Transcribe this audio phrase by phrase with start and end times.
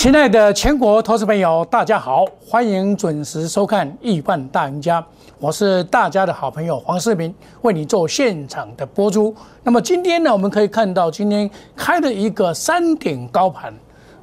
[0.00, 4.98] 亲爱的全国投资朋友，大家好，欢迎准时收看《亿万大赢家》，
[5.38, 9.34] 我是大家的好朋友黄世明，为你做现场的播出。
[9.62, 13.74] 那么今天呢，我们可以看到今天开了一个三点高盘，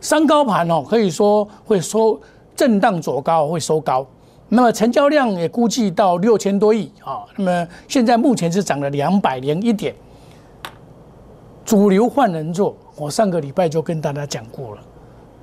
[0.01, 2.19] 三高盘哦，可以说会收
[2.55, 4.03] 震荡走高，会收高。
[4.49, 7.21] 那么成交量也估计到六千多亿啊。
[7.35, 9.93] 那么现在目前是涨了两百零一点，
[11.63, 14.81] 主流换人做，我上个礼拜就跟大家讲过了。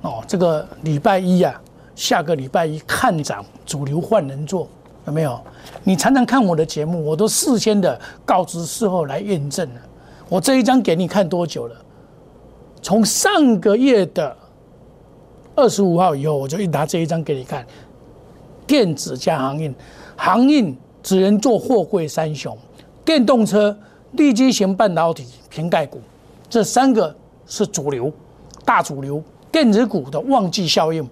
[0.05, 1.59] 哦，这个礼拜一呀，
[1.95, 4.67] 下个礼拜一看涨，主流换人做，
[5.07, 5.41] 有没有？
[5.83, 9.81] 你常常看我的节目，我都事先的告知，事后来验证了。
[10.29, 11.75] 我这一张给你看多久了？
[12.83, 14.37] 从上个月的
[15.55, 17.65] 二十五号以后，我就一拿这一张给你看。
[18.67, 19.73] 电子加航运，
[20.15, 22.55] 航运只能做货柜三雄，
[23.03, 23.75] 电动车、
[24.11, 25.99] 立基型半导体、瓶盖股，
[26.47, 27.15] 这三个
[27.47, 28.11] 是主流，
[28.63, 29.23] 大主流。
[29.55, 31.09] 电子股的旺季效应，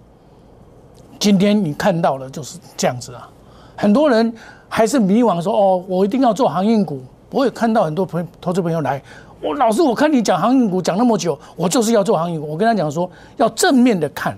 [1.18, 3.30] 今天你看到了就是这样子啊。
[3.74, 4.34] 很多人
[4.68, 9.02] 还是迷惘说：“哦，我一定要做航运股。”我也看到很多朋投资朋友来，
[9.42, 12.50] 我老师，我看你讲航运股讲那么久，我就是要做航运股。
[12.50, 14.38] 我跟他讲说，要正面的看。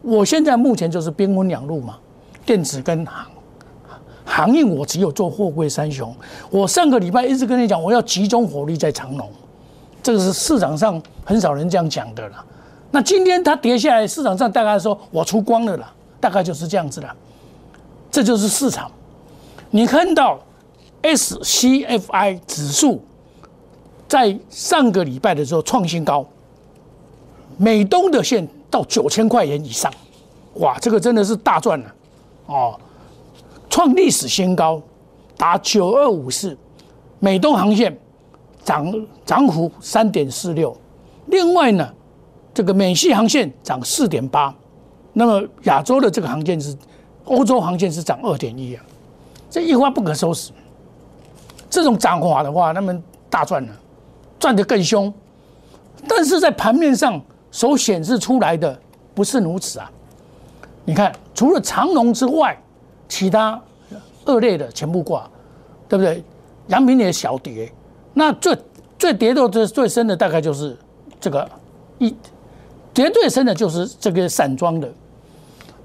[0.00, 1.98] 我现在目前就是兵分两路嘛，
[2.46, 3.26] 电子跟航
[4.24, 6.16] 航运，我只有做货柜三雄。
[6.48, 9.28] 我上个礼拜一直跟你讲，我要集中火力在长隆，
[10.02, 12.44] 这个是市场上很少人这样讲的了。
[12.90, 17.14] 那今天它跌下来，市场上大概说我出光了啦，大概就是这样子了。
[18.10, 18.90] 这就是市场。
[19.70, 20.40] 你看到
[21.02, 23.02] SCFI 指数
[24.08, 26.24] 在上个礼拜的时候创新高，
[27.58, 29.92] 美东的线到九千块钱以上，
[30.54, 31.94] 哇，这个真的是大赚了
[32.46, 32.80] 哦，
[33.68, 34.80] 创历史新高，
[35.36, 36.56] 达九二五四，
[37.18, 37.94] 美东航线
[38.64, 40.74] 涨涨幅三点四六，
[41.26, 41.86] 另外呢。
[42.58, 44.52] 这个美系航线涨四点八，
[45.12, 46.76] 那么亚洲的这个航线是，
[47.24, 48.84] 欧洲航线是涨二点一啊，
[49.48, 50.50] 这一发不可收拾。
[51.70, 53.72] 这种涨法的话，他们大赚了，
[54.40, 55.14] 赚得更凶。
[56.08, 58.76] 但是在盘面上所显示出来的
[59.14, 59.88] 不是如此啊。
[60.84, 62.60] 你看，除了长龙之外，
[63.08, 63.62] 其他
[64.24, 65.30] 恶劣的全部挂，
[65.88, 66.24] 对不对？
[66.66, 67.72] 阳明也小跌，
[68.14, 68.58] 那最
[68.98, 70.76] 最跌到最最深的大概就是
[71.20, 71.48] 这个
[71.98, 72.12] 一。
[72.98, 74.92] 绝对深的就是这个散装的。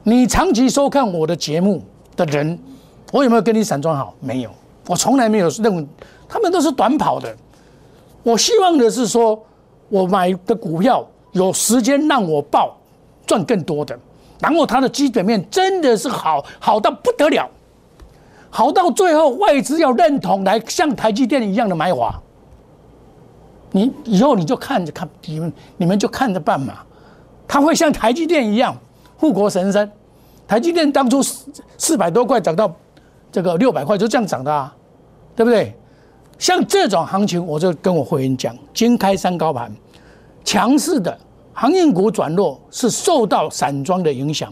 [0.01, 1.79] 你长期收看我的节目
[2.15, 2.57] 的人，
[3.11, 4.15] 我有没有跟你散装好？
[4.19, 4.49] 没有，
[4.87, 5.87] 我从来没有认为
[6.27, 7.31] 他们都是短跑的。
[8.23, 9.39] 我希望的是说，
[9.89, 12.75] 我买的股票有时间让我报
[13.27, 13.95] 赚更多的，
[14.39, 17.47] 然后它的基本面真的是好好到不得了，
[18.49, 22.19] 好到最后外资要认同来像台积电一样的买法。
[23.69, 26.79] 你以后你就看着看，你们你们就看着办嘛。
[27.53, 28.75] 它会像台积电一样
[29.15, 29.87] 护国神山，
[30.47, 32.75] 台积电当初四四百多块涨到
[33.31, 34.75] 这个六百块，就这样涨的啊，
[35.35, 35.71] 对不对？
[36.39, 39.71] 像这种行情，我就跟我会员讲，今开三高盘，
[40.43, 41.15] 强势的
[41.53, 44.51] 航运股转弱是受到散装的影响，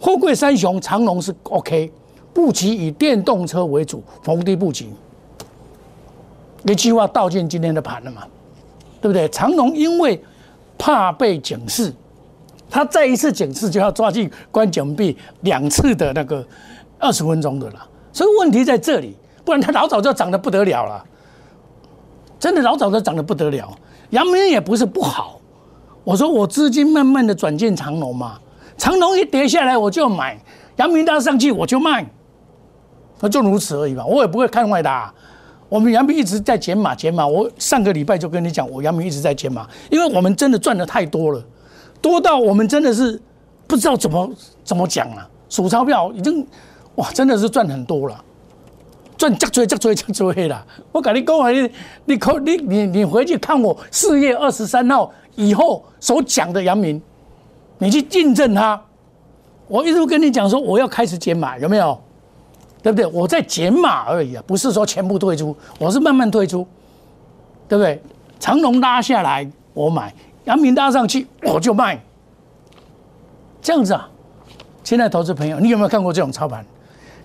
[0.00, 1.92] 货柜三雄长龙是 OK，
[2.32, 4.88] 布局以电动车为主，逢低布局，
[6.66, 8.24] 一句话道尽今天的盘了嘛，
[9.00, 9.28] 对不对？
[9.28, 10.20] 长龙因为
[10.76, 11.94] 怕被警示。
[12.74, 16.44] 他再一次警示就要抓进关紧闭两次的那个
[16.98, 21.04] 二十分钟的了，所以问题在这里，不然他老早就涨得不得了了，
[22.36, 23.72] 真的老早就涨得不得了。
[24.10, 25.40] 阳明也不是不好，
[26.02, 28.40] 我说我资金慢慢的转进长隆嘛，
[28.76, 30.36] 长隆一跌下来我就买，
[30.74, 32.04] 阳明大上去我就卖，
[33.20, 34.90] 那就如此而已嘛，我也不会看坏的。
[35.68, 41.40] 我们阳明一直在减码减码，我上个礼拜就跟你讲，我阳明一直在减码，因为我们真的赚的太多了。
[42.04, 43.18] 多到我们真的是
[43.66, 44.30] 不知道怎么
[44.62, 46.46] 怎么讲了，数钞票已经
[46.96, 48.24] 哇，真的是赚很多了，
[49.16, 50.66] 赚加追加追加追了。
[50.92, 51.70] 我跟你讲，你
[52.04, 57.00] 你可你你你回去看我四月二十三号以后所讲的阳明，
[57.78, 58.78] 你去印证它。
[59.66, 61.98] 我一直跟你讲说我要开始减码，有没有？
[62.82, 63.06] 对不对？
[63.06, 66.66] 我在减码而已啊，不是说全部退出，我是慢慢退出，
[67.66, 67.98] 对不对？
[68.38, 70.14] 长龙拉下来我买。
[70.44, 72.00] 阳明拉上去，我就卖，
[73.62, 74.08] 这样子啊！
[74.82, 76.64] 现在投资朋友，你有没有看过这种操盘？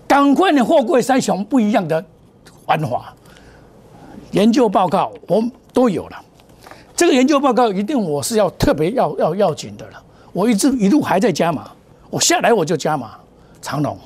[0.07, 2.03] 赶快的货柜三雄不一样的
[2.65, 3.13] 玩法，
[4.31, 5.43] 研究报告我
[5.73, 6.17] 都有了。
[6.95, 10.03] 这个研究报告一定我是要特别要要要紧的了。
[10.31, 11.69] 我一直一路还在加码，
[12.09, 13.11] 我下来我就加码
[13.61, 13.97] 长龙。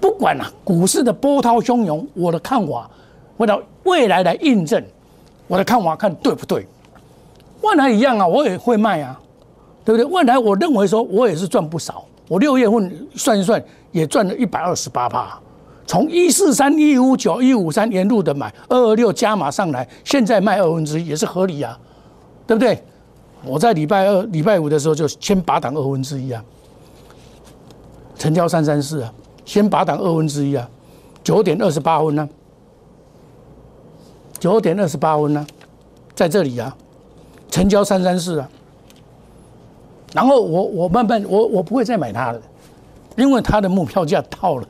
[0.00, 2.88] 不管了股市的波涛汹涌，我的看法
[3.36, 4.82] 为了未来来印证
[5.48, 6.66] 我的看法，看对不对？
[7.62, 9.18] 万来一样啊，我也会卖啊，
[9.84, 10.04] 对不对？
[10.04, 12.04] 万来我认为说，我也是赚不少。
[12.28, 15.38] 我六月份算一算，也赚了一百二十八趴。
[15.86, 21.78] 从一四三、一五九、一五三沿路的买，二二六加码上来，现在卖二分之一也是合理啊，
[22.46, 22.82] 对不对？
[23.44, 26.42] 我在礼拜二、礼拜五的时候就先拔档二分之一啊，
[28.16, 29.12] 成交三三四啊，
[29.44, 30.66] 先拔档二分之一啊，
[31.24, 32.26] 九点二十八分呢，
[34.38, 35.44] 九点二十八分呢，
[36.14, 36.74] 在这里啊，
[37.52, 38.48] 成交三三四啊。
[40.12, 42.40] 然后我我慢慢我我不会再买它了，
[43.16, 44.68] 因为它的目标价到了，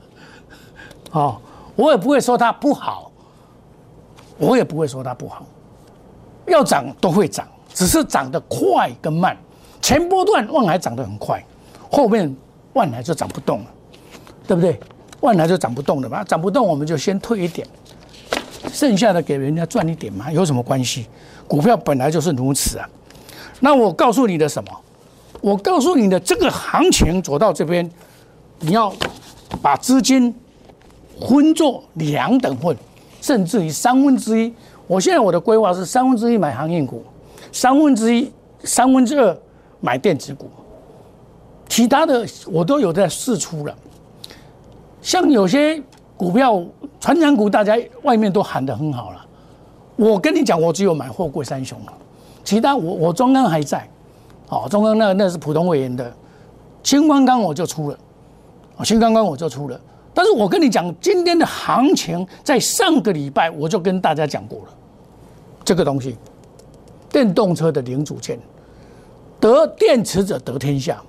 [1.13, 1.41] 哦，
[1.75, 3.11] 我也不会说它不好，
[4.39, 5.45] 我也不会说它不好，
[6.47, 9.37] 要涨都会涨，只是涨得快跟慢。
[9.81, 11.45] 前波段万海涨得很快，
[11.91, 12.33] 后面
[12.73, 13.67] 万海就涨不动了，
[14.47, 14.79] 对不对？
[15.21, 17.67] 万海就涨不动了嘛，涨不动我们就先退一点，
[18.73, 21.07] 剩下的给人家赚一点嘛，有什么关系？
[21.47, 22.89] 股票本来就是如此啊。
[23.61, 24.71] 那我告诉你的什么？
[25.41, 27.89] 我告诉你的这个行情走到这边，
[28.61, 28.93] 你要
[29.61, 30.35] 把资金
[31.29, 32.77] 分作两等份，
[33.21, 34.53] 甚至于三分之一。
[34.87, 37.05] 我现在我的规划是三分之一买航运股，
[37.53, 38.31] 三分之一、
[38.65, 39.37] 三分之二
[39.81, 40.49] 买电子股，
[41.69, 43.75] 其他的我都有在试出了。
[45.01, 45.83] 像有些
[46.23, 46.63] 股票，
[47.01, 49.27] 传长股，大家外面都喊得很好了。
[49.97, 51.93] 我跟你讲，我只有买货柜三雄了，
[52.45, 53.85] 其他我我中央还在。
[54.49, 56.15] 哦，中钢那那是普通委员的，
[56.85, 57.99] 新光钢我就出了，
[58.77, 59.81] 啊，新钢钢我就出了。
[60.15, 64.69] 但是我跟你讲，今天的行情在上个礼拜我就跟大家讲过了，
[65.65, 66.17] 这个东西，
[67.11, 68.39] 电动车的零组件，
[69.41, 71.03] 得电池者得天下，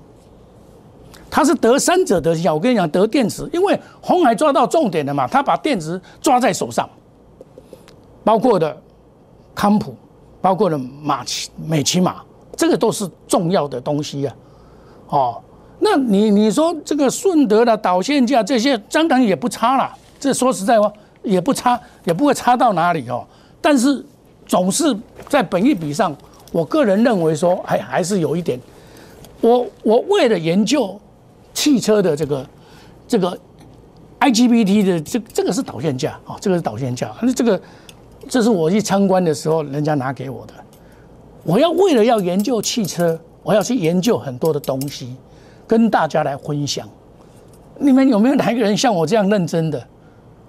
[1.33, 2.53] 它是得三者得天下。
[2.53, 6.87] 我跟你讲，得电池，因为红海抓到重点了嘛，他把电池抓在手上，
[8.23, 8.77] 包括的
[9.55, 9.95] 康普，
[10.39, 12.17] 包括的马奇美奇马。
[12.55, 14.35] 这个都是重要的东西啊，
[15.09, 15.41] 哦，
[15.79, 19.91] 那你你说这个顺德的导线架这些，当然也不差了。
[20.19, 20.93] 这说实在话，
[21.23, 23.25] 也不差，也不会差到哪里哦。
[23.59, 24.05] 但是
[24.45, 24.95] 总是
[25.27, 26.15] 在本意比上，
[26.51, 28.59] 我个人认为说，还还是有一点。
[29.41, 30.97] 我我为了研究
[31.53, 32.45] 汽车的这个
[33.07, 33.37] 这个
[34.19, 37.11] IGBT 的这这个是导线架啊，这个是导线架。
[37.21, 37.61] 那这个
[38.27, 40.53] 这是我去参观的时候人家拿给我的。
[41.43, 45.15] 我要为了要研究汽车，我要去研究很多的东西，
[45.67, 46.87] 跟大家来分享。
[47.77, 49.85] 你们有没有哪一个人像我这样认真的？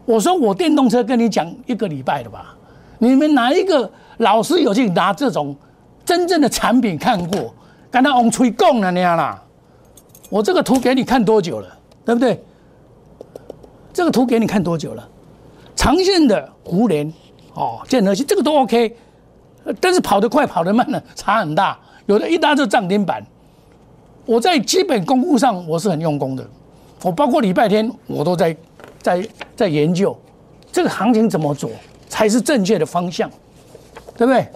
[0.04, 2.54] 我说我电动车跟你讲一个礼拜了吧？
[2.98, 5.54] 你们哪一个老师有去拿这种
[6.04, 7.52] 真正的产品看过？
[7.90, 9.40] 跟他往吹供了那样啦？
[10.30, 11.78] 我这个图给你看多久了？
[12.04, 12.42] 对不对？
[13.92, 15.08] 这个图给你看多久了？
[15.76, 17.12] 长线的湖联
[17.54, 18.96] 哦，建和系这个都 OK。
[19.80, 21.78] 但是跑得快，跑得慢呢，差很大。
[22.06, 23.24] 有的一拉就涨停板。
[24.26, 26.46] 我在基本功夫上我是很用功的，
[27.02, 28.56] 我包括礼拜天我都在
[29.00, 30.16] 在在研究
[30.72, 31.70] 这个行情怎么做
[32.08, 33.30] 才是正确的方向，
[34.16, 34.46] 对不对？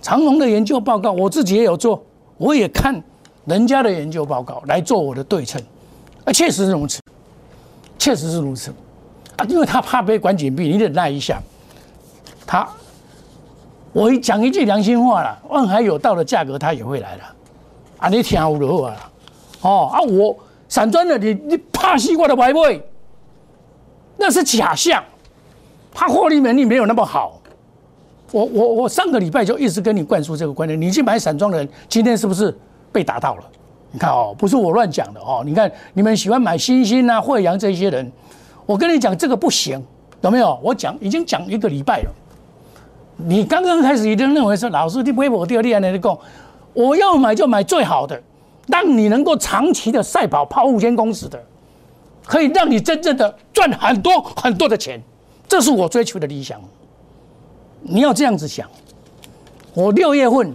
[0.00, 2.04] 长隆的研究报告我自己也有做，
[2.36, 3.02] 我也看
[3.44, 5.60] 人家的研究报告来做我的对称，
[6.24, 7.00] 啊，确实是如此，
[7.98, 8.72] 确实是如此
[9.36, 11.40] 啊，因为他怕被关紧闭，你忍耐一下，
[12.46, 12.68] 他。
[13.94, 17.24] 我一讲一句良心话了，万海有道的价格，他也会来了。
[17.98, 19.10] 啊，你听我的话啦，
[19.60, 20.34] 哦啊，我
[20.66, 22.82] 散装的，你你怕西瓜的白味，
[24.16, 25.04] 那是假象，
[25.92, 27.38] 他获利能力没有那么好。
[28.30, 32.56] 我我我上个礼拜就一直跟你灌输这个观念，你去买散装的人，今天是不是
[32.92, 33.44] 被打到了？
[33.90, 38.10] 你看哦，不是我乱讲的哦，你看你们喜欢买新星啊、惠阳这些人，
[38.64, 39.82] 我跟你讲这个不行，
[40.22, 40.58] 有没有？
[40.62, 42.10] 我讲已经讲一个礼拜了。
[43.16, 46.18] 你刚刚开始一定认为说，老师你不会我第二厉害的讲，
[46.72, 48.20] 我要买就买最好的，
[48.66, 51.38] 让你能够长期的赛跑跑五千公尺的，
[52.24, 55.00] 可以让你真正的赚很多很多的钱，
[55.46, 56.58] 这是我追求的理想。
[57.82, 58.66] 你要这样子想，
[59.74, 60.54] 我六月份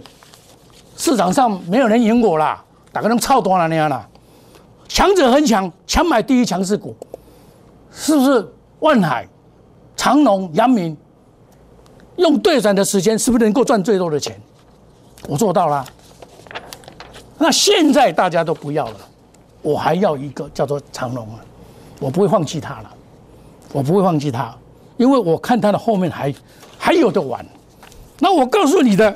[0.98, 2.62] 市场上没有人赢我啦，
[2.92, 4.06] 打个人超多了那样啦，
[4.88, 6.94] 强者很强，强买第一强势股，
[7.92, 8.46] 是不是？
[8.80, 9.26] 万海、
[9.96, 10.96] 长隆、阳明。
[12.16, 14.36] 用对转的时间是不是能够赚最多的钱？
[15.28, 15.86] 我做到了。
[17.38, 18.96] 那现在大家都不要了，
[19.62, 21.38] 我还要一个叫做长隆啊，
[22.00, 22.90] 我不会放弃它了，
[23.72, 24.52] 我不会放弃它，
[24.96, 26.34] 因为我看它的后面还
[26.76, 27.46] 还有的玩。
[28.18, 29.14] 那我告诉你的，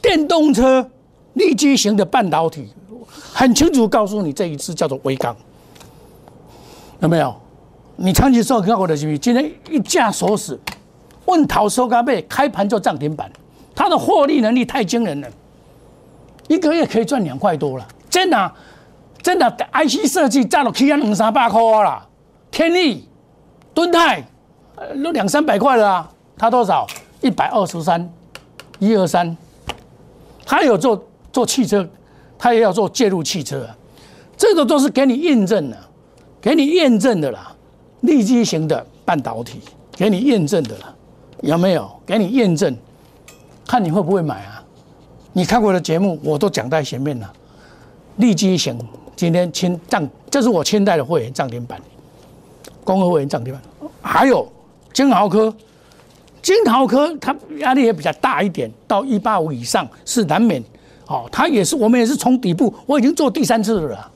[0.00, 0.90] 电动车
[1.34, 2.68] 立基型的半导体，
[3.32, 5.36] 很清楚告诉你这一次叫做微钢，
[7.00, 7.34] 有没有？
[7.96, 9.18] 你长期做看我的是不是？
[9.18, 10.58] 今天一架锁死。
[11.26, 13.30] 问陶收咖贝开盘就涨停板，
[13.72, 15.28] 它的获利能力太惊人了。
[16.48, 18.52] 一个月可以赚两块多了，真的，
[19.22, 22.04] 真的 IC 设计占了 K 啊两三百块啦，
[22.50, 23.08] 天利、
[23.72, 24.24] 敦泰，
[25.04, 26.84] 都两三百块了啊，他多少？
[27.20, 28.10] 一百二十三，
[28.80, 29.36] 一二三，
[30.44, 31.88] 他有做做汽车，
[32.38, 33.68] 他也要做介入汽车，
[34.36, 35.76] 这个都是给你验证的，
[36.40, 37.54] 给你验证的啦，
[38.00, 39.60] 立基型的半导体，
[39.92, 40.94] 给你验证的啦，
[41.42, 41.90] 有没有？
[42.06, 42.76] 给你验证，
[43.66, 44.64] 看你会不会买啊？
[45.32, 47.32] 你看过的节目我都讲在前面了，
[48.16, 48.78] 立基型
[49.14, 51.80] 今天清涨，这是我清代的会员涨停板，
[52.82, 53.62] 公合会员涨停板，
[54.02, 54.50] 还有
[54.92, 55.54] 金豪科。
[56.42, 60.64] 金豪科它压力也比较大一点，到一八五以上是难免。
[61.10, 64.10] 哦，它也是我们也是从底部，我已经做第三次了。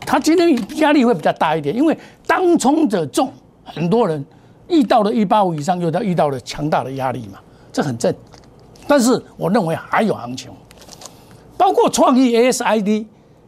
[0.00, 1.96] 它今天压力会比较大一点，因为
[2.26, 3.32] 当冲者重，
[3.64, 4.22] 很多人
[4.68, 7.38] 遇到了一八五以上，又到遇到了强大的压力嘛，
[7.72, 8.14] 这很正。
[8.86, 10.50] 但是我认为还有行情，
[11.56, 13.06] 包括创意 ASID、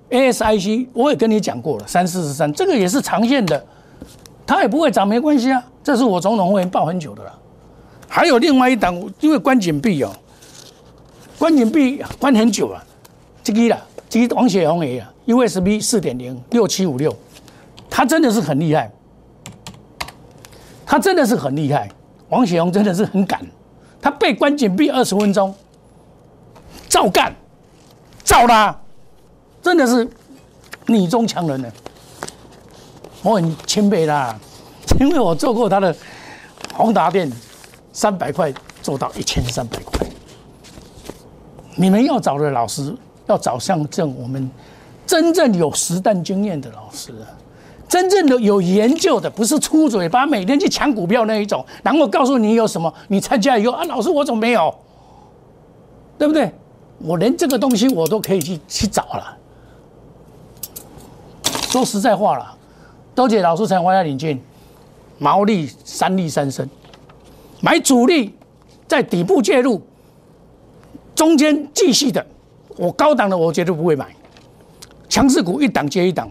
[0.08, 3.62] ASIC，我也跟你讲过了，三四十三，这个也是长线的，
[4.46, 5.62] 它也不会涨，没关系啊。
[5.82, 7.38] 这是我总统会员报很久的了，
[8.08, 10.10] 还有另外一档，因为关紧闭哦，
[11.38, 12.82] 关紧闭关很久了，
[13.42, 17.14] 这个啦，这个王雪红也啊，USB 四点零六七五六，
[17.90, 18.90] 他真的是很厉害，
[20.86, 21.90] 他真的是很厉害，
[22.28, 23.44] 王雪红真的是很敢，
[24.00, 25.54] 他被关紧闭二十分钟，
[26.88, 27.34] 照干，
[28.22, 28.78] 照拉，
[29.62, 30.08] 真的是
[30.86, 31.72] 女中强人呢，
[33.22, 34.34] 我很钦佩他。
[35.00, 35.92] 因为我做过他的
[36.72, 37.28] 宏达电，
[37.92, 40.06] 三百块做到一千三百块。
[41.76, 42.94] 你们要找的老师，
[43.26, 44.50] 要找像这种我们
[45.06, 47.12] 真正有实战经验的老师，
[47.88, 54.74] 真正的有研究的，不是出嘴巴每天去抢股票那一种，然后告诉你有什么，你参加以后啊，老师我怎么没有？
[56.16, 56.52] 对不对？
[56.98, 59.36] 我连这个东西我都可以去去找了。
[61.68, 62.56] 说实在话了，
[63.16, 64.40] 多谢老师才华要领进。
[65.18, 66.68] 毛利三利三升，
[67.60, 68.34] 买主力
[68.86, 69.80] 在底部介入，
[71.14, 72.24] 中间继续的，
[72.76, 74.14] 我高档的我绝对不会买，
[75.08, 76.30] 强势股一档接一档。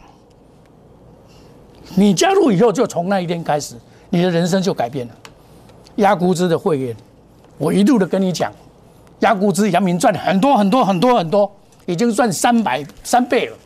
[1.95, 3.75] 你加入以后，就从那一天开始，
[4.09, 5.13] 你的人生就改变了。
[5.97, 6.95] 压估值的会员，
[7.57, 8.51] 我一路的跟你讲，
[9.19, 11.51] 压估值，杨明赚很多很多很多很多，
[11.85, 13.57] 已经赚三百三倍了。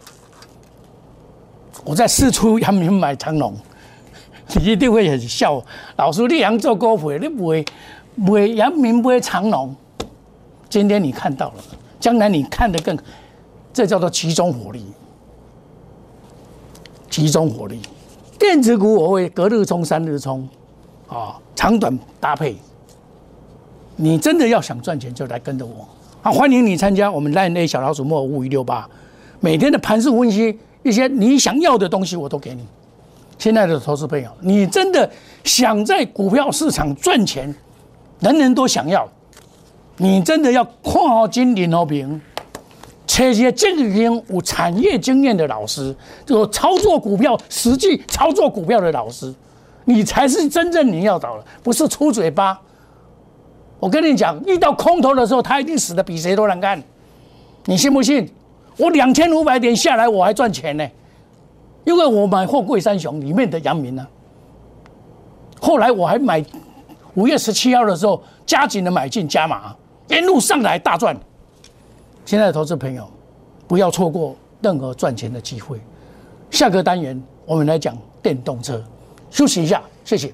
[1.86, 3.56] 我在四出杨明买长龙。
[4.56, 5.62] 你一定会很笑，
[5.98, 7.66] 老师，你阳做股票，你不会
[8.26, 9.76] 不会阳明不会长龙。
[10.70, 11.64] 今天你看到了，
[12.00, 12.98] 将来你看得更，
[13.74, 14.86] 这叫做集中火力，
[17.10, 17.82] 集中火力。
[18.38, 20.48] 电子股我会隔日冲、三日冲，
[21.08, 22.56] 啊，长短搭配。
[23.96, 25.88] 你真的要想赚钱，就来跟着我。
[26.22, 28.88] 啊，欢迎你参加我们 Line A 小老鼠莫五一六八，
[29.40, 32.66] 每天的盘势分析，一些你想要的东西我都给你。
[33.40, 35.10] 亲爱的投资朋友，你真的
[35.44, 37.54] 想在股票市场赚钱，
[38.20, 39.08] 人人都想要。
[39.98, 42.22] 你真的要看好金领和平，
[43.06, 49.34] 这些经营有产业经验的老师，就操作股票实际操作股票的老师，
[49.86, 52.60] 你才是真正你要找的，不是出嘴巴。
[53.80, 56.82] 我跟你讲，遇到空头的时候，他一定死的比谁都难看。
[57.66, 58.28] 你信不信？
[58.78, 60.88] 我两千五百点下来，我还赚钱呢。
[61.84, 64.06] 因为我买货柜三雄里面的阳明呢，
[65.60, 66.44] 后来我还买
[67.14, 69.74] 五月十七号的时候加紧的买进加码，
[70.10, 71.16] 沿路上来大赚。
[72.26, 73.10] 现在的投资朋友，
[73.68, 75.80] 不要错过任何赚钱的机会。
[76.52, 78.84] 下个单元我们来讲电动车，
[79.30, 80.34] 休息一下，谢谢。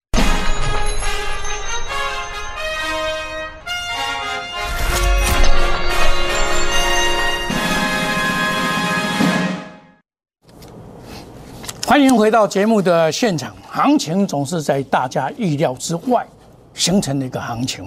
[11.91, 13.53] 欢迎回到节目的现场。
[13.67, 16.25] 行情总是在大家意料之外
[16.73, 17.85] 形成的一个行情，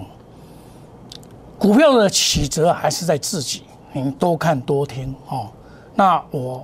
[1.58, 3.62] 股票的起折还是在自己，
[3.94, 5.49] 你多看多听哦。
[5.94, 6.62] 那我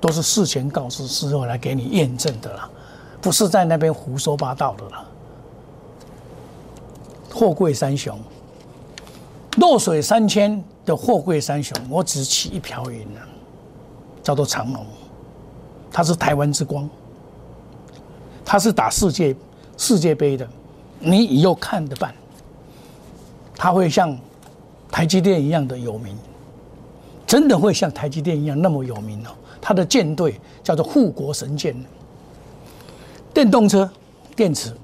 [0.00, 2.68] 都是事前告知，事后来给你验证的啦，
[3.20, 5.04] 不是在那边胡说八道的啦。
[7.32, 8.18] 货柜三雄，
[9.58, 13.20] 落水三千的货柜三雄，我只起一瓢饮了，
[14.24, 14.84] 叫做长龙。
[15.96, 16.90] 它是台湾之光，
[18.44, 19.34] 它是打世界
[19.76, 20.44] 世界杯的，
[20.98, 22.12] 你以后看着办。
[23.56, 24.18] 它会像
[24.90, 26.18] 台积电一样的有名，
[27.24, 29.30] 真的会像台积电一样那么有名哦。
[29.60, 31.76] 它的舰队叫做护国神舰，
[33.32, 33.88] 电动车
[34.34, 34.76] 电池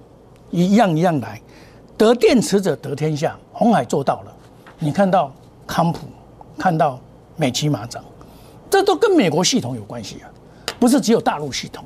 [0.52, 1.42] 一样一样来，
[1.98, 3.36] 得电池者得天下。
[3.52, 4.32] 红海做到了，
[4.78, 5.34] 你看到
[5.66, 6.06] 康普，
[6.56, 7.00] 看到
[7.34, 8.04] 美骑马长，
[8.70, 10.30] 这都跟美国系统有关系啊。
[10.80, 11.84] 不是只有大陆系统，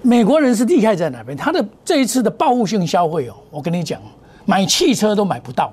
[0.00, 1.36] 美国人是厉害在哪边？
[1.36, 4.00] 他的这一次的报复性消费哦，我跟你讲，
[4.44, 5.72] 买汽车都买不到，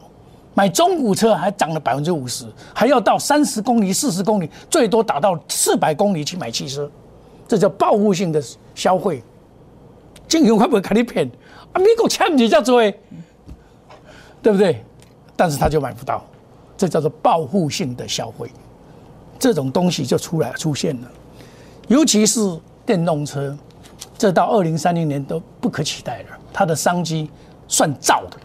[0.55, 6.89] 买中古车还涨了百分之五十，还要到三十公里、四十公里，最多打到四百公里去买汽车，
[7.47, 8.43] 这叫报复性的
[8.73, 9.23] 消费。
[10.27, 11.29] 金融会不会给你骗？
[11.71, 12.81] 啊，美国抢你叫做，
[14.41, 14.83] 对不对？
[15.35, 16.25] 但是他就买不到，
[16.75, 18.49] 这叫做报复性的消费，
[19.37, 21.11] 这种东西就出来出现了。
[21.87, 22.39] 尤其是
[22.85, 23.55] 电动车，
[24.17, 26.37] 这到二零三零年都不可取代了。
[26.51, 27.29] 它的商机
[27.67, 28.37] 算造的。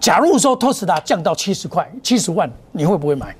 [0.00, 3.34] 假如说特斯拉降到七十块、七十万，你会不会买？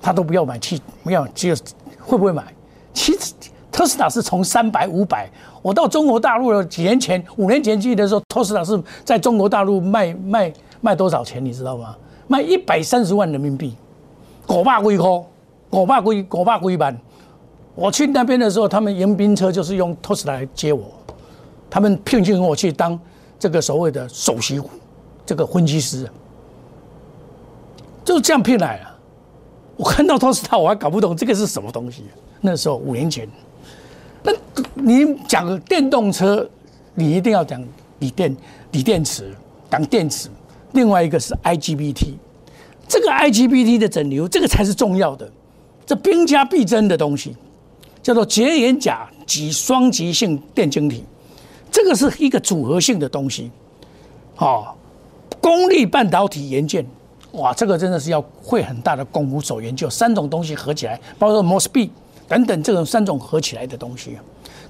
[0.00, 1.56] 他都不要买，七不要，只有
[1.98, 2.44] 会不会买？
[2.92, 3.34] 其实
[3.72, 5.28] 特斯拉是从三百、五百，
[5.62, 11.44] 我到中国大陆了几年前、五年前记得说，特斯拉是在中国大陆卖卖卖多少钱？
[11.44, 11.96] 你知道吗？
[12.28, 13.74] 卖一百三十万人民币，
[14.48, 15.08] 五百几块，
[15.70, 17.00] 五百几，五百几万。
[17.74, 20.92] 我去那边的时候，他们迎宾车就是用特斯拉来接我，
[21.70, 22.98] 他们聘请我去当
[23.38, 24.60] 这个所谓的首席
[25.24, 26.08] 这个分析师，
[28.04, 28.86] 就是这样聘来的。
[29.76, 32.04] 我看到特斯拉，我还搞不懂这个是什么东西。
[32.40, 33.26] 那时候五年前，
[34.22, 34.32] 那
[34.74, 36.46] 你讲电动车，
[36.94, 37.62] 你一定要讲
[38.00, 38.36] 锂电、
[38.72, 39.34] 锂电池，
[39.70, 40.28] 讲电池。
[40.72, 42.14] 另外一个是 IGBT，
[42.86, 45.30] 这个 IGBT 的整流，这个才是重要的，
[45.86, 47.36] 这兵家必争的东西。
[48.02, 51.04] 叫做绝缘甲及双极性电晶体，
[51.70, 53.50] 这个是一个组合性的东西，
[54.38, 54.68] 哦，
[55.40, 56.84] 功率半导体元件，
[57.32, 61.90] 哇，这个真的是要会很大的功夫做研究，三种东西合起来，包括 MOSFET
[62.26, 64.16] 等等这种三种合起来的东西，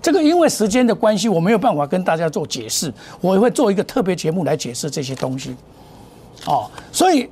[0.02, 5.54] 这个因为时间的关系，我没有办法跟大家做解释，我会做一个特别节目来解释这些东西，
[6.46, 7.28] 哦，所以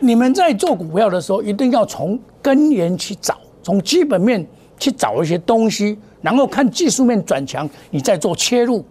[0.00, 4.44] 你们在做股票的时候，一定要从根源去找，从基本面。
[4.80, 8.84] 去找一些东西，然后看技术面转强，你再做切入，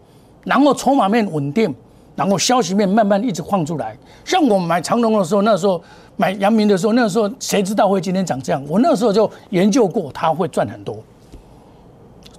[0.45, 1.73] 然后筹码面稳定，
[2.15, 3.97] 然后消息面慢慢一直放出来。
[4.23, 5.81] 像我买长隆的时候，那时候
[6.15, 8.63] 买阳明的时候，那时候谁知道会今天涨这样？
[8.69, 10.97] 我那时候就研究过，它会赚很多，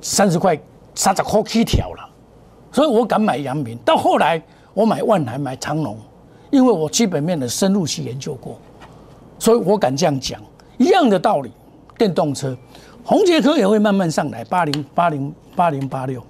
[0.01, 0.59] 三十块
[0.95, 2.09] 三十块起条了，
[2.71, 3.77] 所以我敢买阳明。
[3.79, 4.41] 到后来
[4.73, 5.99] 我买万海、买长隆，
[6.51, 8.57] 因为我基本面的深入去研究过，
[9.41, 10.41] 所以我敢这样讲。
[10.79, 11.51] 一样的道理，
[11.99, 12.57] 电动车。
[13.05, 16.23] 红杰科也会慢慢上来，八零八零八零八六，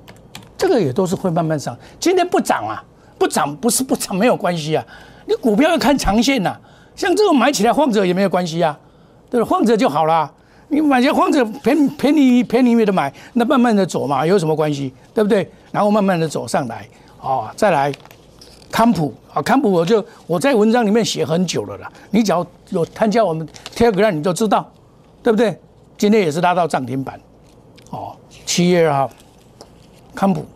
[0.57, 1.77] 这个也都是会慢慢上。
[1.99, 2.83] 今天不涨啊，
[3.19, 4.85] 不涨不是不涨没有关系啊，
[5.27, 6.57] 你股票要看长线呐。
[6.97, 8.79] 像这种买起来晃着也没有关系啊，
[9.31, 9.47] 对吧？
[9.47, 10.31] 晃着就好了。
[10.69, 14.93] 你买些晃着便便宜便宜的买，那慢慢的走嘛，有什么关系？
[15.13, 15.51] 对不对？
[15.73, 16.87] 然后慢慢的走上来，
[17.21, 17.93] 哦，再来
[18.71, 21.91] 康普啊，康普我就我在文章里面写很久了啦。
[22.11, 24.71] 你只要有参加我们 Telegram，你就知道，
[25.23, 25.59] 对不对？
[26.01, 27.21] 今天也是拉到涨停板，
[27.91, 29.11] 哦，七月二号，
[30.15, 30.47] 康普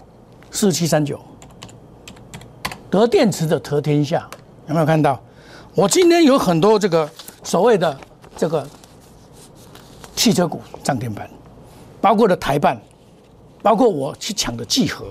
[0.51, 1.21] 四七三九，
[2.89, 4.27] 得电池的得天下，
[4.69, 5.21] 有没有看到？
[5.75, 7.07] 我今天有很多这个
[7.43, 7.95] 所谓的
[8.35, 8.67] 这个
[10.17, 11.29] 汽车股涨停板，
[12.01, 12.81] 包括的台办，
[13.63, 15.05] 包括我去抢的聚合，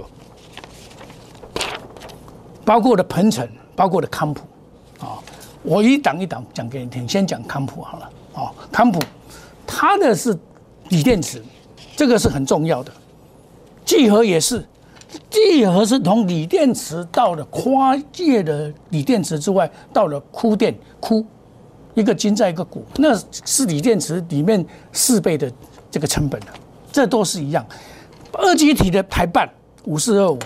[2.66, 4.42] 包括的鹏程，包括的康普，
[5.00, 5.22] 啊，
[5.62, 9.00] 我一档一档讲给你听，先讲康普好了，哦，康普。
[9.66, 10.38] 它的是
[10.90, 11.42] 锂电池，
[11.96, 12.92] 这个是很重要的。
[13.86, 14.66] 聚合也是，
[15.30, 21.26] 聚合是从锂电池到了跨界的锂电池之外，到了枯电枯，
[21.94, 23.14] 一个金在一个股，那
[23.46, 25.52] 是锂电池里面四倍的
[25.92, 26.48] 这个成本的，
[26.92, 27.66] 这都是一样。
[28.32, 29.48] 二极体的台半
[29.84, 30.40] 五四二五，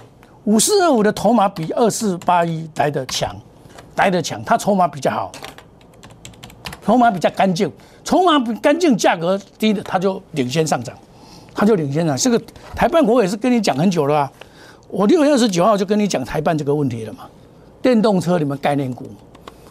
[0.45, 3.35] 五四二五的筹码比二四八一来的强，
[3.95, 5.31] 来的强，它筹码比较好，
[6.87, 7.69] 筹码比较干净。
[8.05, 10.95] 筹码干净，价格低的，它就领先上涨。
[11.53, 12.17] 它就领先了。
[12.17, 12.41] 这个
[12.73, 14.31] 台办我也是跟你讲很久了啊，
[14.87, 17.25] 我六月二十九号就跟你讲台办这个问题了嘛。
[17.81, 19.05] 电动车你们概念股，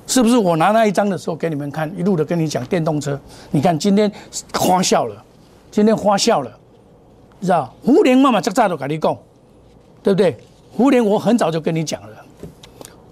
[0.07, 3.19] 是不是我拿那一张的时候给你们看，一路的跟你讲电动车？
[3.51, 4.13] 你看今天
[4.53, 5.25] 花笑了，
[5.71, 6.51] 今天花笑了，
[7.41, 7.75] 你知道？
[7.83, 9.17] 互联妈妈早早都跟你讲，
[10.03, 10.37] 对不对？
[10.71, 12.09] 互联我很早就跟你讲了，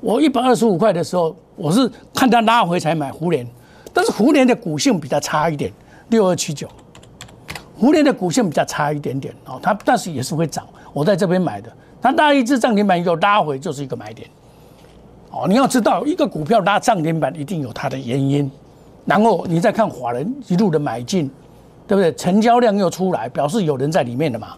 [0.03, 3.49] 我一百二十五块的时候，我是看它拉回才买互联，
[3.95, 5.73] 但是湖联的股性比较差一点，
[6.09, 6.69] 六二七九。
[7.79, 10.67] 湖联的股性比较差一点点哦，它但是也是会涨。
[10.93, 14.29] 我在这边买的，它拉一只涨停板又拉回，就是一个买点。
[15.31, 18.51] 哦，你要知道，一个股票拉涨停板一定有它的原因，
[19.05, 21.31] 然后你再看法人一路的买进，
[21.87, 22.13] 对不对？
[22.15, 24.55] 成交量又出来，表示有人在里面的嘛。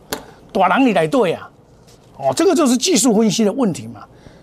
[0.53, 1.51] 短囊你来对啊，
[2.17, 4.01] 哦，这个就是技术分析的问题嘛。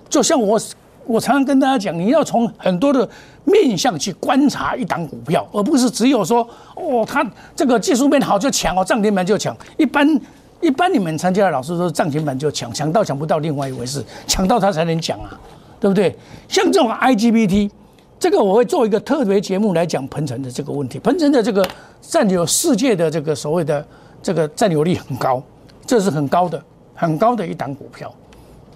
[0.08, 0.60] 就像我。
[1.06, 3.06] 我常常跟大家讲，你要从很多的
[3.45, 7.25] 面向去观察一档股票，而不是只有说哦，它
[7.56, 9.56] 这个技术面好就抢哦，涨停板就抢。
[9.77, 10.21] 一般
[10.62, 15.38] 一般你们参加的老师说涨停板就抢，抢到抢不到另外一回事，抢到它才能讲啊，
[15.79, 16.15] 对不对？
[16.47, 17.69] 像这种 IGBT，
[18.17, 20.97] 这个我会做一个特别节目来讲鹏程的这个问题。
[20.99, 21.67] 鹏程的这个
[22.01, 23.86] 占有世界的这个所谓的
[24.21, 25.43] 这个占有率很高，
[25.86, 26.63] 这是很高的
[26.95, 28.13] 很高的一档股票，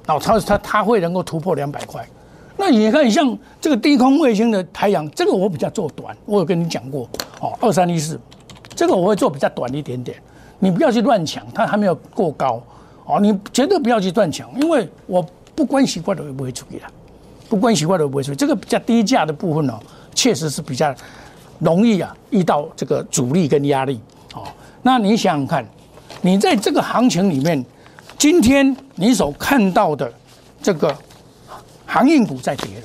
[0.08, 2.06] 哦，它它它会能够突破两百块。
[2.60, 7.08] 那你看，像这个低空卫星的太阳，这个我比较做短，我有跟你讲过
[7.40, 8.20] 哦，二三一四，
[8.76, 10.18] 这个我会做比较短一点点，
[10.58, 12.60] 你不要去乱抢，它还没有过高
[13.06, 16.86] 哦，你绝对不要去乱抢，因为我不关习惯的会不会出去的，
[17.48, 19.80] 不关习惯的不会出去，这个比较低价的部分哦，
[20.16, 20.94] 确实是比较
[21.60, 24.02] 容易啊遇到这个阻力跟压力
[24.34, 24.42] 哦。
[24.82, 25.66] 那你想想看，
[26.22, 27.64] 你在这个行情里面，
[28.18, 30.12] 今天你所看到的
[30.60, 30.96] 这个。
[31.88, 32.84] 航运股在跌，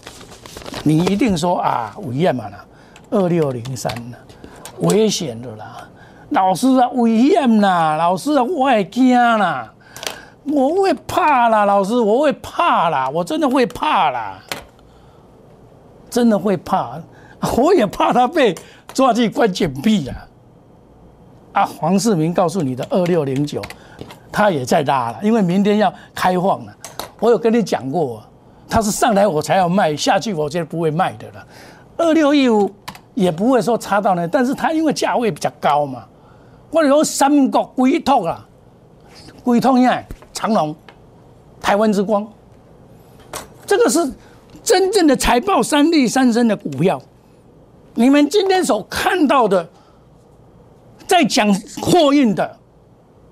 [0.84, 2.64] 你一定说啊，危险嘛啦，
[3.10, 4.18] 二六零三啦，
[4.78, 5.88] 危险的啦，
[6.30, 9.72] 老师啊，危险啦，老师啊，我会惊啦，
[10.44, 14.38] 我会怕啦，老师，我会怕啦，我真的会怕啦，
[16.08, 17.00] 真的会怕，
[17.58, 18.54] 我也怕他被
[18.94, 20.28] 抓去关紧闭啊。
[21.52, 23.60] 啊，黄世明告诉你的二六零九，
[24.30, 26.74] 他也在拉了，因为明天要开放了，
[27.18, 28.22] 我有跟你讲过。
[28.72, 31.46] 它是上来我才要卖，下去我觉得不会卖的了。
[31.98, 32.70] 二六一五
[33.12, 36.06] 也不会说差到那，但是它因为价位比较高嘛。
[36.70, 38.48] 我有三个龟头啊，
[39.44, 40.74] 龟头样长隆、
[41.60, 42.26] 台湾之光，
[43.66, 44.10] 这个是
[44.64, 46.98] 真正的财报三利三升的股票。
[47.92, 49.68] 你们今天所看到的，
[51.06, 52.56] 在讲货运的、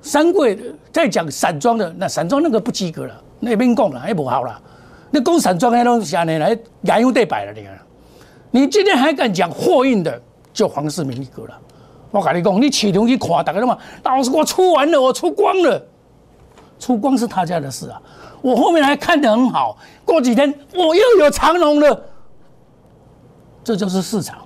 [0.02, 4.60] 三柜的，在讲散装的，那散装那个不及格了，那边讲了也不好了。
[5.10, 6.38] 那工厂装开东西呢？
[6.38, 7.78] 来燃油对摆了，你看，
[8.50, 11.58] 你今天还敢讲货运的，就黄世明一个了。
[12.12, 13.76] 我跟你讲，你启动一垮大个嘛？
[14.04, 15.82] 老师，我出完了，我出光了，
[16.78, 18.00] 出光是他家的事啊。
[18.42, 22.02] 我后面还看得很好，过几天我又有长龙了。
[23.62, 24.38] 这就是市场，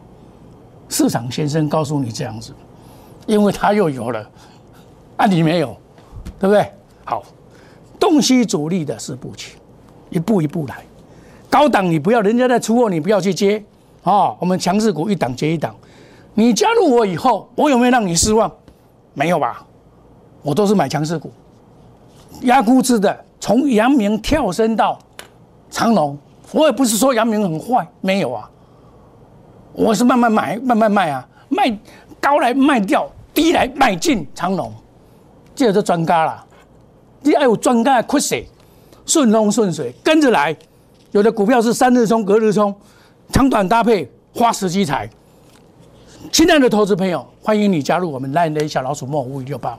[0.88, 2.52] 市场先生告诉你这样子，
[3.26, 4.30] 因为他又有了，
[5.16, 5.76] 啊，你没有，
[6.38, 6.70] 对不对？
[7.04, 7.22] 好，
[7.98, 9.56] 东西主力的四部曲。
[10.14, 10.76] 一步一步来，
[11.50, 13.62] 高档你不要，人家在出货你不要去接
[14.04, 14.34] 啊！
[14.38, 15.74] 我们强势股一档接一档，
[16.34, 18.50] 你加入我以后，我有没有让你失望？
[19.12, 19.66] 没有吧？
[20.40, 21.32] 我都是买强势股，
[22.42, 24.96] 压估值的，从阳明跳升到
[25.68, 26.16] 长隆，
[26.52, 28.48] 我也不是说阳明很坏，没有啊，
[29.72, 31.76] 我是慢慢买，慢慢卖啊，卖
[32.20, 34.72] 高来卖掉，低来买进长隆，
[35.56, 36.44] 这就专家了，
[37.22, 38.44] 你要有专家的趋势。
[39.06, 40.56] 顺风顺水，跟着来。
[41.12, 42.74] 有的股票是三日冲、隔日冲，
[43.32, 45.08] 长短搭配，花时机财。
[46.32, 49.78] 亲爱的投资朋友，欢迎你加入我们 Line 的小老鼠莫五五六八，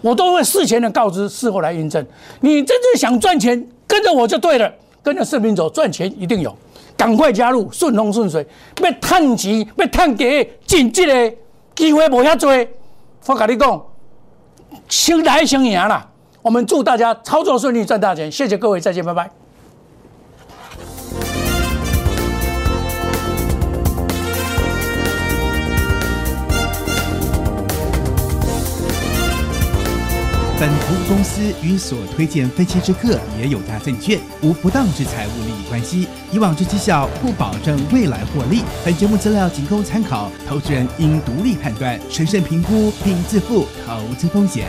[0.00, 2.04] 我都会事前的告知，事后来印证。
[2.40, 6.56] 你真正想赚钱，跟着我就对了，跟着视频走，赚钱一定有。
[6.96, 8.44] 赶快加入，顺风顺水，
[8.82, 10.24] 要探钱，要探价，
[10.64, 11.32] 紧急的
[11.74, 12.50] 机会无遐多。
[13.26, 13.82] 我跟你讲，
[14.88, 16.08] 先来先赢啦。
[16.46, 18.30] 我们祝大家操作顺利，赚大钱！
[18.30, 19.28] 谢谢各位，再见，拜拜。
[30.60, 38.62] 本投资公司与所推荐分期之客也有大证券无不当之财务利益关系，以往之绩效不保证未来获利。
[38.84, 44.68] 本节目资料仅供参考，投资人应独立判断、审慎评估并自负投资风险。